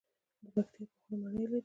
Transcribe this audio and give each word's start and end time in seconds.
د 0.43 0.45
پکتیا 0.53 0.83
باغونه 1.09 1.27
مڼې 1.33 1.45
لري. 1.49 1.59